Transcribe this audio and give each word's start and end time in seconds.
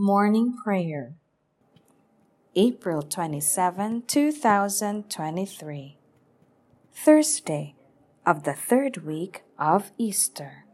Morning 0.00 0.56
Prayer. 0.62 1.16
April 2.54 3.02
27, 3.02 4.04
2023 4.06 5.98
Thursday 6.94 7.74
of 8.24 8.44
the 8.44 8.52
third 8.52 8.98
week 8.98 9.42
of 9.58 9.90
Easter. 9.98 10.66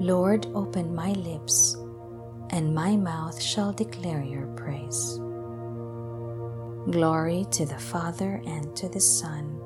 Lord, 0.00 0.46
open 0.54 0.94
my 0.94 1.12
lips, 1.12 1.76
and 2.50 2.74
my 2.74 2.96
mouth 2.96 3.40
shall 3.40 3.72
declare 3.72 4.22
your 4.22 4.46
praise. 4.56 5.16
Glory 6.90 7.46
to 7.50 7.66
the 7.66 7.78
Father, 7.78 8.42
and 8.46 8.74
to 8.76 8.88
the 8.88 9.00
Son, 9.00 9.60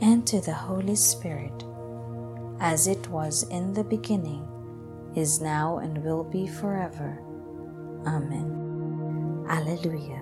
and 0.00 0.26
to 0.26 0.40
the 0.40 0.54
Holy 0.54 0.94
Spirit, 0.94 1.64
as 2.60 2.86
it 2.86 3.08
was 3.08 3.42
in 3.50 3.72
the 3.72 3.84
beginning, 3.84 4.46
is 5.16 5.40
now, 5.40 5.78
and 5.78 6.04
will 6.04 6.24
be 6.24 6.46
forever. 6.46 7.20
Amen. 8.06 9.44
Alleluia. 9.48 10.20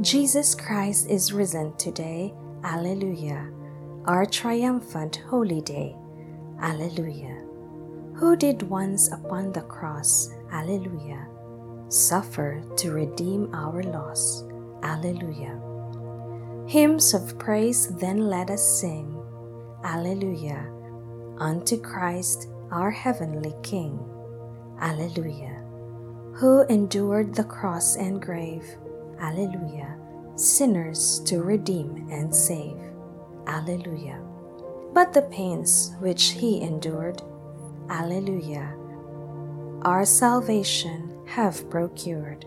Jesus 0.00 0.54
Christ 0.54 1.08
is 1.08 1.32
risen 1.32 1.76
today. 1.76 2.32
Alleluia 2.62 3.50
our 4.06 4.24
triumphant 4.24 5.22
holy 5.28 5.60
day. 5.60 5.94
Alleluia. 6.60 7.49
Who 8.16 8.36
did 8.36 8.62
once 8.62 9.10
upon 9.10 9.52
the 9.52 9.62
cross, 9.62 10.30
Alleluia, 10.52 11.26
suffer 11.88 12.62
to 12.76 12.92
redeem 12.92 13.54
our 13.54 13.82
loss. 13.82 14.44
Alleluia. 14.82 15.58
Hymns 16.66 17.14
of 17.14 17.38
praise 17.38 17.88
then 17.96 18.28
let 18.28 18.50
us 18.50 18.62
sing. 18.62 19.16
Alleluia. 19.84 20.70
Unto 21.38 21.80
Christ 21.80 22.48
our 22.70 22.90
heavenly 22.90 23.54
King. 23.62 23.98
Alleluia. 24.80 25.64
Who 26.34 26.62
endured 26.68 27.34
the 27.34 27.44
cross 27.44 27.96
and 27.96 28.20
grave. 28.20 28.64
Alleluia. 29.18 29.96
Sinners 30.36 31.20
to 31.26 31.42
redeem 31.42 32.08
and 32.10 32.34
save. 32.34 32.78
Alleluia. 33.46 34.20
But 34.92 35.12
the 35.12 35.22
pains 35.22 35.94
which 36.00 36.30
he 36.30 36.60
endured, 36.62 37.22
Alleluia, 37.90 38.72
our 39.82 40.04
salvation 40.04 41.12
have 41.26 41.68
procured. 41.70 42.46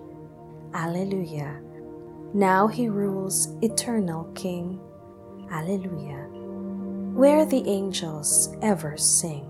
Alleluia. 0.73 1.61
Now 2.33 2.67
he 2.67 2.87
rules 2.87 3.49
eternal 3.61 4.23
King. 4.35 4.79
Alleluia. 5.51 6.29
Where 7.13 7.45
the 7.45 7.61
angels 7.67 8.55
ever 8.61 8.95
sing. 8.95 9.45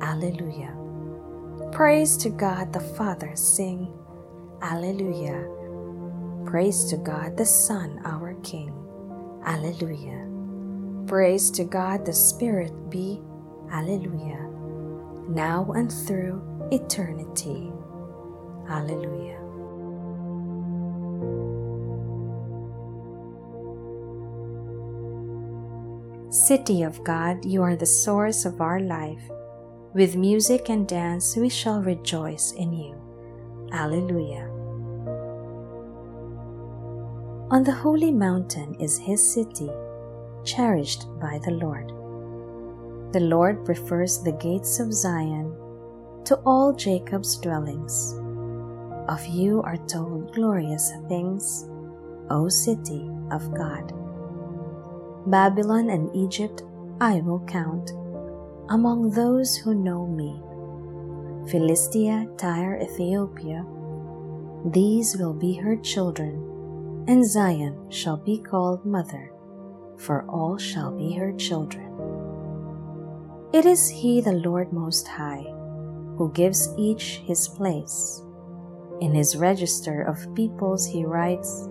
Alleluia. 0.00 0.72
Praise 1.72 2.16
to 2.18 2.30
God 2.30 2.72
the 2.72 2.80
Father 2.80 3.34
sing. 3.34 3.92
Alleluia. 4.62 5.44
Praise 6.46 6.84
to 6.84 6.96
God 6.96 7.36
the 7.36 7.44
Son 7.44 8.00
our 8.04 8.34
King. 8.42 8.72
Alleluia. 9.44 10.24
Praise 11.08 11.50
to 11.50 11.64
God 11.64 12.06
the 12.06 12.12
Spirit 12.12 12.72
be, 12.90 13.20
Alleluia, 13.72 14.45
now 15.28 15.70
and 15.74 15.92
through 15.92 16.42
eternity. 16.70 17.72
Alleluia. 18.68 19.38
City 26.30 26.82
of 26.82 27.02
God, 27.02 27.44
you 27.44 27.62
are 27.62 27.76
the 27.76 27.86
source 27.86 28.44
of 28.44 28.60
our 28.60 28.80
life. 28.80 29.22
With 29.94 30.16
music 30.16 30.68
and 30.68 30.86
dance 30.86 31.36
we 31.36 31.48
shall 31.48 31.80
rejoice 31.80 32.52
in 32.52 32.72
you. 32.72 32.94
Alleluia. 33.72 34.50
On 37.50 37.62
the 37.62 37.72
holy 37.72 38.10
mountain 38.10 38.74
is 38.80 38.98
his 38.98 39.22
city 39.22 39.70
cherished 40.44 41.06
by 41.20 41.40
the 41.44 41.52
Lord. 41.52 41.95
The 43.16 43.22
Lord 43.22 43.64
prefers 43.64 44.18
the 44.18 44.32
gates 44.32 44.78
of 44.78 44.92
Zion 44.92 45.50
to 46.26 46.36
all 46.44 46.74
Jacob's 46.74 47.38
dwellings. 47.38 48.12
Of 49.08 49.24
you 49.24 49.62
are 49.62 49.78
told 49.88 50.34
glorious 50.34 50.92
things, 51.08 51.66
O 52.28 52.50
city 52.50 53.08
of 53.30 53.54
God. 53.54 53.94
Babylon 55.30 55.88
and 55.88 56.14
Egypt 56.14 56.62
I 57.00 57.22
will 57.22 57.40
count 57.46 57.92
among 58.68 59.08
those 59.12 59.56
who 59.56 59.74
know 59.74 60.06
me. 60.06 60.36
Philistia, 61.50 62.28
Tyre, 62.36 62.78
Ethiopia, 62.82 63.64
these 64.66 65.16
will 65.16 65.32
be 65.32 65.54
her 65.54 65.76
children, 65.76 67.06
and 67.08 67.24
Zion 67.24 67.90
shall 67.90 68.18
be 68.18 68.36
called 68.36 68.84
mother 68.84 69.32
for 69.96 70.24
all 70.28 70.58
shall 70.58 70.90
be 70.90 71.14
her 71.14 71.32
children. 71.32 71.95
It 73.56 73.64
is 73.64 73.88
He, 73.88 74.20
the 74.20 74.34
Lord 74.34 74.70
Most 74.70 75.08
High, 75.08 75.46
who 76.18 76.30
gives 76.34 76.68
each 76.76 77.22
his 77.24 77.48
place. 77.48 78.20
In 79.00 79.14
his 79.14 79.34
register 79.34 80.02
of 80.02 80.34
peoples 80.34 80.86
he 80.86 81.06
writes, 81.06 81.66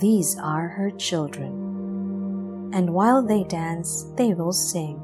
These 0.00 0.36
are 0.40 0.66
her 0.66 0.90
children. 0.90 2.72
And 2.74 2.90
while 2.90 3.24
they 3.24 3.44
dance, 3.44 4.10
they 4.16 4.34
will 4.34 4.50
sing, 4.50 4.98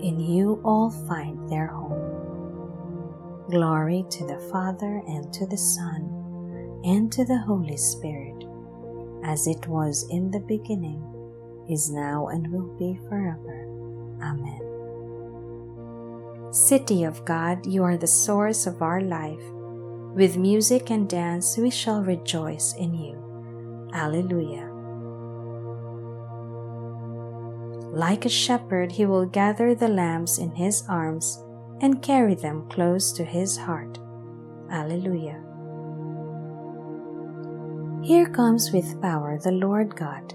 In 0.00 0.20
you 0.20 0.62
all 0.64 0.90
find 1.08 1.50
their 1.50 1.66
home. 1.66 3.48
Glory 3.50 4.04
to 4.08 4.24
the 4.24 4.38
Father, 4.52 5.02
and 5.08 5.32
to 5.32 5.46
the 5.48 5.58
Son, 5.58 6.80
and 6.84 7.10
to 7.10 7.24
the 7.24 7.38
Holy 7.38 7.76
Spirit, 7.76 8.44
as 9.24 9.48
it 9.48 9.66
was 9.66 10.06
in 10.10 10.30
the 10.30 10.46
beginning 10.46 11.02
is 11.68 11.90
now, 11.90 12.28
and 12.28 12.46
will 12.52 12.72
be 12.78 13.00
forever. 13.08 13.66
Amen. 14.22 14.71
City 16.52 17.04
of 17.04 17.24
God, 17.24 17.64
you 17.64 17.82
are 17.82 17.96
the 17.96 18.06
source 18.06 18.66
of 18.66 18.82
our 18.82 19.00
life. 19.00 19.42
With 20.14 20.36
music 20.36 20.90
and 20.90 21.08
dance 21.08 21.56
we 21.56 21.70
shall 21.70 22.02
rejoice 22.02 22.74
in 22.74 22.92
you. 22.92 23.90
Alleluia. 23.94 24.68
Like 27.96 28.26
a 28.26 28.28
shepherd, 28.28 28.92
he 28.92 29.06
will 29.06 29.24
gather 29.24 29.74
the 29.74 29.88
lambs 29.88 30.36
in 30.36 30.50
his 30.50 30.84
arms 30.90 31.42
and 31.80 32.02
carry 32.02 32.34
them 32.34 32.68
close 32.68 33.12
to 33.12 33.24
his 33.24 33.56
heart. 33.56 33.98
Alleluia. 34.70 35.40
Here 38.04 38.28
comes 38.28 38.72
with 38.72 39.00
power 39.00 39.38
the 39.42 39.52
Lord 39.52 39.96
God 39.96 40.34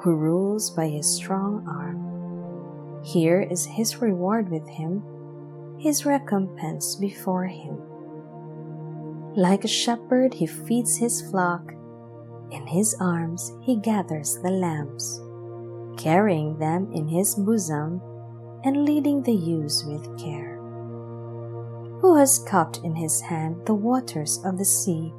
who 0.00 0.14
rules 0.14 0.68
by 0.68 0.88
his 0.88 1.06
strong 1.06 1.66
arm. 1.66 3.02
Here 3.02 3.40
is 3.40 3.64
his 3.64 4.02
reward 4.02 4.50
with 4.50 4.68
him, 4.68 5.02
his 5.78 6.04
recompense 6.04 6.96
before 6.96 7.46
him. 7.46 7.78
Like 9.36 9.64
a 9.64 9.68
shepherd, 9.68 10.34
he 10.34 10.46
feeds 10.46 10.96
his 10.96 11.22
flock. 11.30 11.72
In 12.50 12.66
his 12.66 12.96
arms, 13.00 13.52
he 13.62 13.76
gathers 13.76 14.38
the 14.42 14.50
lambs, 14.50 15.20
carrying 15.96 16.58
them 16.58 16.90
in 16.92 17.06
his 17.06 17.34
bosom 17.34 18.00
and 18.64 18.84
leading 18.84 19.22
the 19.22 19.34
ewes 19.34 19.84
with 19.86 20.18
care. 20.18 20.56
Who 22.00 22.16
has 22.16 22.44
cupped 22.48 22.80
in 22.84 22.94
his 22.94 23.20
hand 23.20 23.66
the 23.66 23.74
waters 23.74 24.40
of 24.44 24.58
the 24.58 24.64
sea 24.64 25.12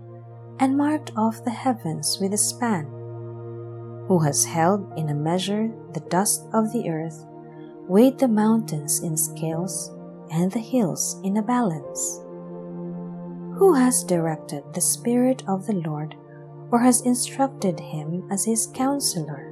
and 0.60 0.78
marked 0.78 1.12
off 1.16 1.44
the 1.44 1.52
heavens 1.52 2.18
with 2.20 2.34
a 2.34 2.38
span? 2.38 3.00
who 4.10 4.18
has 4.18 4.44
held 4.44 4.92
in 4.98 5.10
a 5.10 5.14
measure 5.14 5.72
the 5.94 6.00
dust 6.10 6.44
of 6.52 6.74
the 6.74 6.90
earth, 6.90 7.28
weighed 7.88 8.18
the 8.18 8.28
mountains 8.28 9.02
in 9.04 9.16
scales 9.16 9.92
and 10.32 10.52
the 10.52 10.60
hills 10.60 11.20
in 11.24 11.38
a 11.38 11.42
balance? 11.42 12.22
Who 13.58 13.74
has 13.74 14.04
directed 14.04 14.64
the 14.74 14.82
Spirit 14.82 15.44
of 15.48 15.66
the 15.66 15.74
Lord 15.74 16.16
or 16.72 16.80
has 16.80 17.02
instructed 17.02 17.80
him 17.80 18.28
as 18.32 18.46
his 18.46 18.68
counselor? 18.68 19.52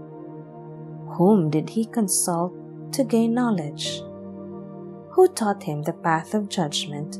Whom 1.18 1.50
did 1.50 1.70
he 1.70 1.86
consult 1.86 2.54
to 2.94 3.04
gain 3.04 3.34
knowledge? 3.34 4.02
Who 5.12 5.28
taught 5.34 5.64
him 5.64 5.82
the 5.82 5.94
path 5.94 6.34
of 6.34 6.48
judgment 6.48 7.18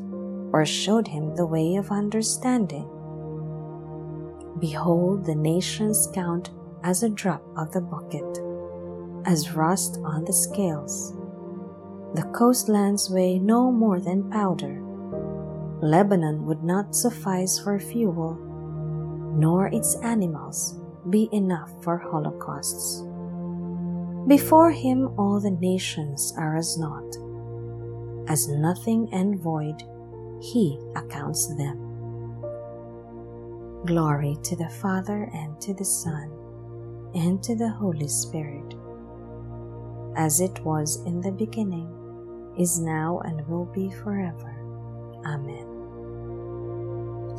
or 0.52 0.64
showed 0.64 1.08
him 1.08 1.34
the 1.34 1.46
way 1.46 1.74
of 1.76 1.90
understanding? 1.90 2.88
Behold, 4.58 5.24
the 5.24 5.34
nations 5.34 6.08
count 6.14 6.50
as 6.82 7.02
a 7.02 7.08
drop 7.08 7.42
of 7.56 7.72
the 7.72 7.80
bucket, 7.80 8.38
as 9.26 9.52
rust 9.52 9.98
on 10.04 10.24
the 10.24 10.32
scales. 10.32 11.17
The 12.14 12.24
coastlands 12.34 13.10
weigh 13.10 13.38
no 13.38 13.70
more 13.70 14.00
than 14.00 14.30
powder. 14.30 14.82
Lebanon 15.82 16.46
would 16.46 16.64
not 16.64 16.94
suffice 16.94 17.58
for 17.58 17.78
fuel, 17.78 18.34
nor 19.36 19.68
its 19.68 19.94
animals 19.96 20.80
be 21.10 21.28
enough 21.32 21.70
for 21.82 21.98
holocausts. 21.98 23.02
Before 24.26 24.70
him 24.70 25.08
all 25.18 25.40
the 25.40 25.50
nations 25.50 26.34
are 26.36 26.56
as 26.56 26.76
naught. 26.76 27.16
As 28.28 28.48
nothing 28.48 29.08
and 29.12 29.40
void, 29.40 29.82
he 30.40 30.78
accounts 30.96 31.46
them. 31.56 31.78
Glory 33.86 34.36
to 34.42 34.56
the 34.56 34.68
Father 34.68 35.30
and 35.32 35.60
to 35.60 35.72
the 35.72 35.84
Son 35.84 36.30
and 37.14 37.42
to 37.42 37.54
the 37.54 37.70
Holy 37.70 38.08
Spirit, 38.08 38.74
as 40.16 40.40
it 40.40 40.60
was 40.64 41.02
in 41.06 41.20
the 41.20 41.32
beginning, 41.32 41.88
is 42.58 42.78
now, 42.78 43.20
and 43.24 43.46
will 43.48 43.66
be 43.66 43.90
forever. 43.90 44.54
Amen. 45.24 45.66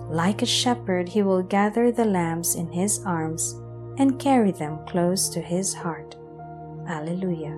Like 0.10 0.42
a 0.42 0.45
shepherd, 0.45 1.07
he 1.10 1.21
will 1.21 1.44
gather 1.44 1.92
the 1.92 2.06
lambs 2.06 2.56
in 2.56 2.71
his 2.71 3.04
arms 3.06 3.62
and 3.98 4.18
carry 4.18 4.51
them 4.51 4.80
close 4.88 5.30
to 5.30 5.42
his 5.42 5.74
heart. 5.74 6.16
Alleluia. 6.88 7.54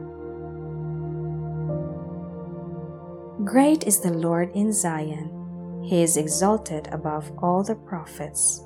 Great 3.46 3.88
is 3.88 4.02
the 4.02 4.12
Lord 4.12 4.52
in 4.54 4.74
Zion. 4.74 5.81
He 5.84 6.04
is 6.04 6.18
exalted 6.18 6.90
above 6.92 7.31
all 7.42 7.63
the 7.63 7.75
prophets. 7.75 8.62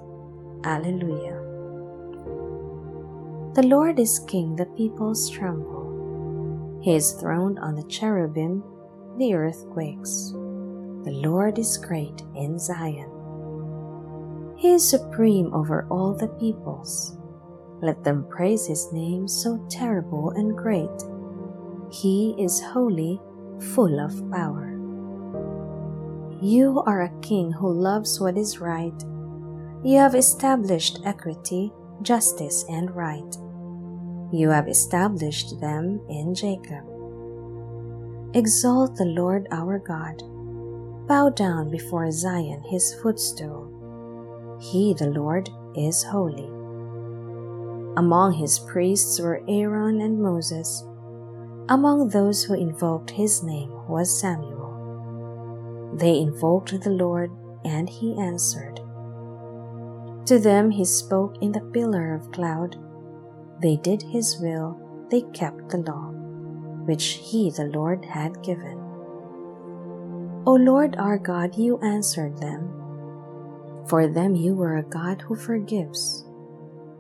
Alleluia. 0.64 1.42
The 3.54 3.64
Lord 3.64 4.00
is 4.00 4.20
King, 4.28 4.56
the 4.56 4.66
peoples 4.66 5.30
tremble. 5.30 6.80
He 6.82 6.96
is 6.96 7.14
throned 7.14 7.60
on 7.60 7.76
the 7.76 7.84
cherubim, 7.84 8.64
the 9.18 9.34
earth 9.34 9.66
quakes. 9.72 10.32
The 11.04 11.12
Lord 11.12 11.60
is 11.60 11.78
great 11.78 12.24
in 12.36 12.58
Zion. 12.60 13.12
He 14.58 14.74
is 14.74 14.88
supreme 14.88 15.54
over 15.54 15.86
all 15.90 16.14
the 16.14 16.30
peoples. 16.40 17.18
Let 17.82 18.04
them 18.04 18.26
praise 18.30 18.66
his 18.66 18.92
name 18.92 19.28
so 19.28 19.66
terrible 19.70 20.32
and 20.32 20.58
great. 20.58 20.90
He 21.92 22.36
is 22.40 22.62
holy, 22.62 23.22
full 23.74 24.00
of 24.00 24.32
power. 24.32 24.72
You 26.42 26.84
are 26.86 27.04
a 27.04 27.22
king 27.22 27.52
who 27.52 27.72
loves 27.72 28.20
what 28.20 28.38
is 28.38 28.60
right. 28.60 29.04
You 29.84 30.00
have 30.00 30.16
established 30.16 31.00
equity, 31.06 31.72
justice, 32.02 32.66
and 32.70 32.96
right. 32.96 33.36
You 34.32 34.50
have 34.50 34.68
established 34.68 35.60
them 35.62 36.02
in 36.10 36.34
Jacob. 36.34 36.95
Exalt 38.36 38.98
the 38.98 39.06
Lord 39.06 39.48
our 39.50 39.80
God. 39.80 40.22
Bow 41.08 41.30
down 41.30 41.72
before 41.72 42.12
Zion, 42.12 42.62
his 42.64 42.94
footstool. 42.96 43.72
He, 44.60 44.94
the 44.94 45.08
Lord, 45.08 45.50
is 45.74 46.04
holy. 46.04 46.50
Among 47.96 48.34
his 48.34 48.60
priests 48.60 49.22
were 49.22 49.42
Aaron 49.48 50.02
and 50.02 50.22
Moses. 50.22 50.84
Among 51.70 52.10
those 52.10 52.44
who 52.44 52.56
invoked 52.56 53.12
his 53.12 53.42
name 53.42 53.72
was 53.88 54.20
Samuel. 54.20 55.94
They 55.98 56.20
invoked 56.20 56.78
the 56.82 56.90
Lord, 56.90 57.32
and 57.64 57.90
he 57.90 58.20
answered. 58.20 58.82
To 60.26 60.40
them 60.40 60.72
he 60.72 60.84
spoke 60.84 61.38
in 61.40 61.54
the 61.54 61.62
pillar 61.72 62.14
of 62.14 62.34
cloud. 62.34 62.76
They 63.62 63.78
did 63.78 64.02
his 64.02 64.38
will, 64.42 64.78
they 65.10 65.22
kept 65.34 65.70
the 65.70 65.78
law, 65.78 66.15
which 66.86 67.20
he, 67.22 67.52
the 67.52 67.66
Lord, 67.66 68.06
had 68.06 68.42
given. 68.44 68.80
O 70.46 70.54
Lord 70.54 70.96
our 70.98 71.18
God, 71.18 71.58
you 71.58 71.80
answered 71.80 72.38
them. 72.38 72.72
For 73.88 74.08
them 74.08 74.36
you 74.36 74.54
were 74.56 74.78
a 74.78 74.84
God 74.84 75.22
who 75.22 75.36
forgives 75.36 76.26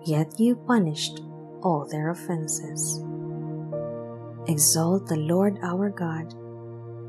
yet 0.05 0.39
you 0.39 0.55
punished 0.55 1.21
all 1.63 1.87
their 1.89 2.11
offenses. 2.11 3.03
Exalt 4.47 5.07
the 5.07 5.17
Lord 5.17 5.57
our 5.63 5.89
God, 5.89 6.35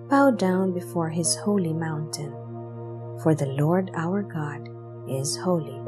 bow 0.08 0.30
down 0.30 0.72
before 0.72 1.10
his 1.10 1.36
holy 1.36 1.74
mountain, 1.74 2.32
for 3.22 3.34
the 3.34 3.46
Lord 3.46 3.90
our 3.94 4.22
God 4.22 4.68
is 5.08 5.36
holy. 5.36 5.78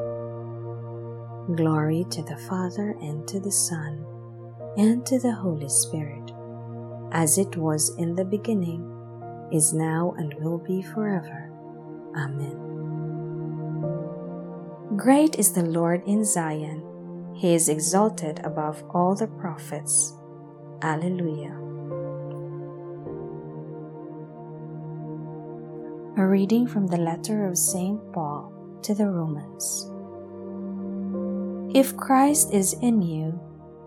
Glory 1.56 2.04
to 2.10 2.22
the 2.22 2.36
Father 2.48 2.94
and 3.00 3.26
to 3.26 3.40
the 3.40 3.52
Son 3.52 4.04
and 4.76 5.06
to 5.06 5.18
the 5.18 5.32
Holy 5.32 5.68
Spirit, 5.68 6.30
as 7.12 7.38
it 7.38 7.56
was 7.56 7.94
in 7.96 8.14
the 8.14 8.24
beginning, 8.24 8.84
is 9.52 9.72
now, 9.72 10.14
and 10.18 10.34
will 10.40 10.58
be 10.58 10.82
forever. 10.82 11.50
Amen. 12.16 12.56
Great 14.96 15.36
is 15.36 15.52
the 15.52 15.62
Lord 15.62 16.02
in 16.06 16.24
Zion 16.24 16.88
he 17.38 17.54
is 17.54 17.68
exalted 17.68 18.40
above 18.42 18.82
all 18.90 19.14
the 19.14 19.28
prophets. 19.28 20.12
Alleluia. 20.82 21.54
A 26.16 26.26
reading 26.26 26.66
from 26.66 26.88
the 26.88 26.96
letter 26.96 27.46
of 27.46 27.56
St. 27.56 28.00
Paul 28.12 28.52
to 28.82 28.92
the 28.92 29.06
Romans. 29.06 29.88
If 31.76 31.96
Christ 31.96 32.52
is 32.52 32.72
in 32.82 33.02
you, 33.02 33.38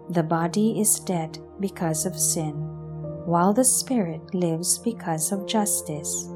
the 0.10 0.24
body 0.24 0.80
is 0.80 1.02
dead 1.02 1.38
because 1.60 2.06
of 2.06 2.18
sin, 2.18 2.56
while 3.26 3.54
the 3.54 3.66
Spirit 3.66 4.34
lives 4.34 4.78
because 4.78 5.32
of 5.32 5.48
justice. 5.48 6.30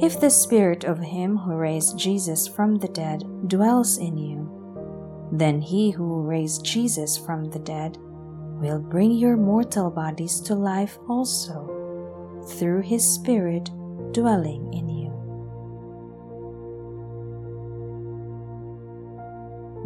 If 0.00 0.20
the 0.20 0.30
Spirit 0.30 0.84
of 0.84 0.98
Him 0.98 1.36
who 1.36 1.54
raised 1.54 1.98
Jesus 1.98 2.48
from 2.48 2.76
the 2.76 2.88
dead 2.88 3.24
dwells 3.48 3.98
in 3.98 4.16
you, 4.16 4.60
then 5.32 5.60
he 5.60 5.90
who 5.90 6.22
raised 6.22 6.64
Jesus 6.64 7.16
from 7.16 7.50
the 7.50 7.60
dead 7.60 7.98
will 8.60 8.80
bring 8.80 9.12
your 9.12 9.36
mortal 9.36 9.90
bodies 9.90 10.40
to 10.40 10.54
life 10.54 10.98
also, 11.08 12.44
through 12.58 12.82
his 12.82 13.04
Spirit 13.04 13.70
dwelling 14.12 14.72
in 14.74 14.88
you. 14.88 15.10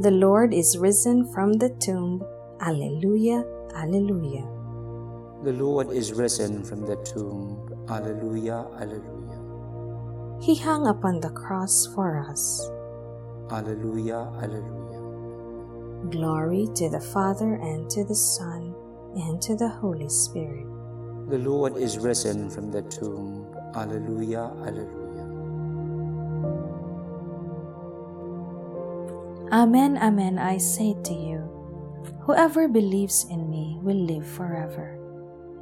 The 0.01 0.11
Lord 0.11 0.55
is 0.55 0.79
risen 0.79 1.31
from 1.33 1.53
the 1.53 1.71
tomb. 1.79 2.25
Alleluia, 2.61 3.45
Alleluia. 3.75 4.54
The 5.43 5.53
Lord 5.53 5.91
is 5.91 6.13
risen 6.13 6.63
from 6.63 6.87
the 6.87 6.97
tomb. 7.03 7.59
Alleluia, 7.89 8.67
Alleluia. 8.79 9.41
He 10.41 10.55
hung 10.57 10.87
upon 10.87 11.21
the 11.21 11.31
cross 11.31 11.87
for 11.95 12.19
us. 12.31 12.71
Alleluia, 13.51 14.31
Alleluia. 14.41 15.01
Glory 16.11 16.69
to 16.77 16.89
the 16.89 17.01
Father, 17.01 17.55
and 17.55 17.91
to 17.91 18.05
the 18.05 18.15
Son, 18.15 18.75
and 19.17 19.41
to 19.43 19.57
the 19.57 19.69
Holy 19.69 20.09
Spirit. 20.09 20.67
The 21.29 21.39
Lord 21.39 21.77
is 21.77 21.99
risen 21.99 22.51
from 22.51 22.71
the 22.71 22.83
tomb. 22.83 23.47
Alleluia, 23.75 24.53
Alleluia. 24.65 25.05
Amen, 29.53 29.97
Amen, 29.99 30.39
I 30.39 30.59
say 30.59 30.95
to 31.05 31.15
you, 31.15 31.39
whoever 32.23 32.69
believes 32.69 33.27
in 33.31 33.49
me 33.49 33.79
will 33.83 33.97
live 33.97 34.27
forever. 34.27 34.94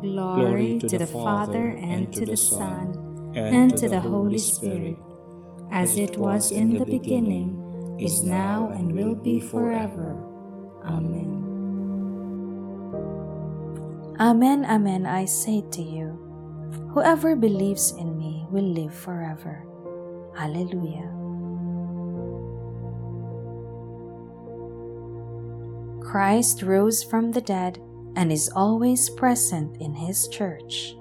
Glory 0.00 0.78
to 0.78 0.98
the 0.98 1.06
Father, 1.06 1.74
and 1.74 2.12
to 2.14 2.24
the 2.24 2.36
Son, 2.36 3.32
and 3.34 3.76
to 3.76 3.88
the 3.88 4.00
Holy 4.00 4.38
Spirit, 4.38 4.96
as 5.70 5.98
it 5.98 6.16
was 6.16 6.52
in 6.52 6.78
the 6.78 6.84
beginning, 6.84 7.98
is 7.98 8.22
now, 8.22 8.70
and 8.70 8.92
will 8.92 9.14
be 9.14 9.40
forever. 9.40 10.14
Amen. 10.84 11.34
Amen, 14.20 14.64
amen, 14.64 15.06
I 15.06 15.24
say 15.24 15.62
to 15.72 15.82
you, 15.82 16.14
whoever 16.94 17.34
believes 17.34 17.92
in 17.92 18.16
me 18.18 18.46
will 18.50 18.66
live 18.66 18.94
forever. 18.94 19.66
Alleluia. 20.38 21.10
Christ 26.02 26.62
rose 26.62 27.02
from 27.02 27.32
the 27.32 27.42
dead 27.42 27.78
and 28.16 28.32
is 28.32 28.50
always 28.54 29.10
present 29.10 29.76
in 29.80 29.94
his 29.94 30.28
church. 30.28 30.94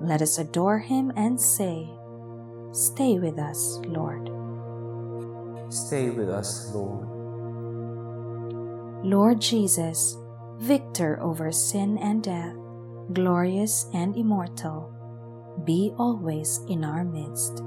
Let 0.00 0.22
us 0.22 0.38
adore 0.38 0.78
him 0.78 1.12
and 1.16 1.40
say, 1.40 1.88
Stay 2.72 3.18
with 3.18 3.38
us, 3.38 3.78
Lord. 3.86 4.30
Stay 5.72 6.10
with 6.10 6.28
us, 6.28 6.74
Lord. 6.74 7.08
Lord 9.04 9.40
Jesus, 9.40 10.16
victor 10.58 11.20
over 11.20 11.52
sin 11.52 11.98
and 11.98 12.22
death, 12.22 12.56
glorious 13.12 13.86
and 13.92 14.16
immortal, 14.16 14.90
be 15.64 15.92
always 15.98 16.60
in 16.68 16.84
our 16.84 17.04
midst. 17.04 17.62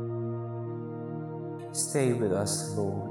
Stay 1.72 2.13
with 2.13 2.34
us, 2.34 2.75
Lord. 2.75 3.08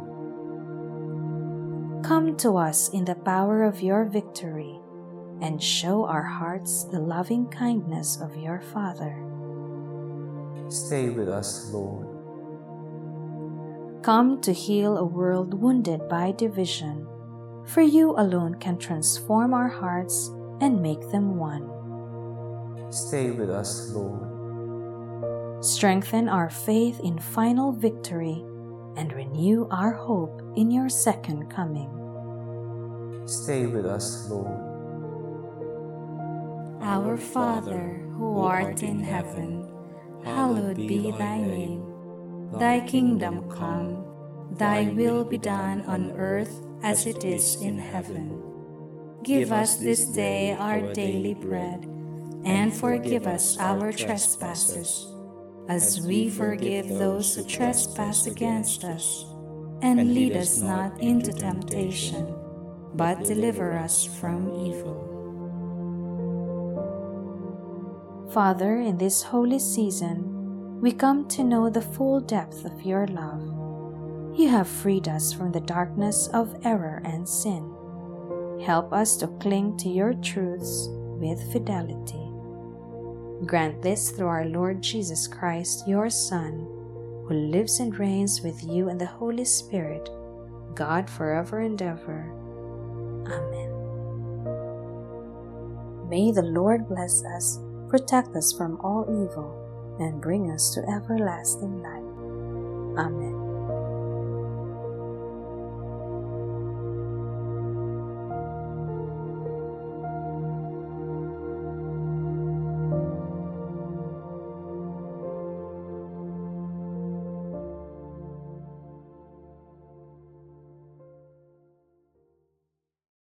Come 2.04 2.37
to 2.38 2.56
us 2.56 2.88
in 2.90 3.04
the 3.04 3.14
power 3.14 3.64
of 3.64 3.80
your 3.80 4.04
victory, 4.04 4.80
and 5.40 5.62
show 5.62 6.05
our 6.07 6.23
hearts 6.23 6.85
the 6.85 6.99
loving 6.99 7.47
kindness 7.49 8.19
of 8.21 8.37
your 8.37 8.61
Father. 8.73 9.23
Stay 10.69 11.11
with 11.11 11.28
us, 11.28 11.71
Lord. 11.73 12.07
Come 14.02 14.40
to 14.43 14.52
heal 14.52 14.99
a 14.99 15.05
world 15.05 15.55
wounded 15.55 16.09
by 16.09 16.33
division, 16.33 17.07
for 17.66 17.83
you 17.83 18.12
alone 18.12 18.55
can 18.55 18.78
transform 18.78 19.52
our 19.52 19.69
hearts 19.69 20.31
and 20.61 20.81
make 20.81 21.11
them 21.11 21.37
one. 21.37 21.71
Stay 22.93 23.31
with 23.31 23.50
us, 23.50 23.90
Lord. 23.90 25.64
Strengthen 25.64 26.28
our 26.28 26.50
faith 26.50 27.00
in 27.00 27.19
final 27.19 27.73
victory 27.73 28.45
and 28.97 29.12
renew 29.12 29.66
our 29.71 29.93
hope 29.93 30.40
in 30.57 30.71
your 30.71 30.88
second 30.88 31.50
coming. 31.50 31.90
Stay 33.26 33.66
with 33.66 33.87
us, 33.87 34.28
Lord. 34.31 34.75
Our 36.87 37.16
Father, 37.16 37.99
who 38.14 38.38
art 38.38 38.85
in 38.85 39.00
heaven, 39.00 39.66
hallowed 40.23 40.76
be 40.76 41.11
thy 41.11 41.43
name. 41.43 41.83
Thy 42.61 42.78
kingdom 42.78 43.50
come, 43.50 44.07
thy 44.52 44.85
will 44.95 45.25
be 45.25 45.37
done 45.37 45.83
on 45.90 46.12
earth 46.12 46.62
as 46.85 47.07
it 47.07 47.25
is 47.25 47.61
in 47.61 47.76
heaven. 47.76 48.40
Give 49.25 49.50
us 49.50 49.78
this 49.78 50.07
day 50.14 50.55
our 50.55 50.81
daily 50.95 51.35
bread, 51.35 51.90
and 52.45 52.73
forgive 52.73 53.26
us 53.26 53.59
our 53.59 53.90
trespasses, 53.90 55.11
as 55.69 56.07
we 56.07 56.31
forgive 56.31 56.87
those 56.87 57.35
who 57.35 57.43
trespass 57.43 58.28
against 58.28 58.85
us. 58.85 59.26
And 59.83 60.14
lead 60.14 60.37
us 60.37 60.62
not 60.62 61.00
into 61.00 61.33
temptation, 61.33 62.33
but 62.95 63.25
deliver 63.25 63.73
us 63.73 64.07
from 64.07 64.55
evil. 64.55 65.15
Father, 68.37 68.76
in 68.76 68.99
this 68.99 69.23
holy 69.23 69.59
season, 69.59 70.78
we 70.83 70.93
come 70.93 71.26
to 71.26 71.43
know 71.43 71.71
the 71.71 71.81
full 71.81 72.21
depth 72.21 72.66
of 72.66 72.83
your 72.83 73.07
love. 73.07 73.40
You 74.38 74.50
have 74.50 74.69
freed 74.69 75.09
us 75.09 75.33
from 75.33 75.52
the 75.52 75.61
darkness 75.61 76.28
of 76.35 76.55
error 76.62 77.00
and 77.07 77.26
sin. 77.26 77.64
Help 78.62 78.93
us 78.93 79.16
to 79.16 79.28
cling 79.40 79.78
to 79.78 79.88
your 79.88 80.12
truths 80.12 80.88
with 81.19 81.50
fidelity. 81.50 82.31
Grant 83.47 83.81
this 83.81 84.11
through 84.11 84.26
our 84.26 84.45
Lord 84.45 84.83
Jesus 84.83 85.26
Christ, 85.26 85.88
your 85.88 86.11
Son, 86.11 86.59
who 87.26 87.33
lives 87.33 87.81
and 87.81 87.99
reigns 87.99 88.43
with 88.43 88.62
you 88.62 88.90
and 88.90 89.00
the 89.00 89.07
Holy 89.07 89.47
Spirit, 89.47 90.11
God 90.75 91.09
forever 91.09 91.61
and 91.61 91.81
ever. 91.81 92.31
Amen. 93.33 93.73
May 96.11 96.33
the 96.33 96.43
Lord 96.43 96.87
bless 96.87 97.25
us, 97.25 97.59
protect 97.88 98.35
us 98.37 98.52
from 98.52 98.81
all 98.81 99.05
evil, 99.09 99.97
and 99.99 100.21
bring 100.21 100.50
us 100.50 100.75
to 100.75 100.81
everlasting 100.88 101.83
life. 101.83 103.07
Amen. 103.07 103.36